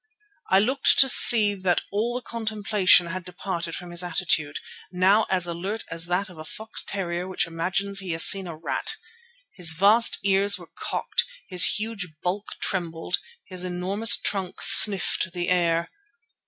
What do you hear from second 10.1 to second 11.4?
ears were cocked,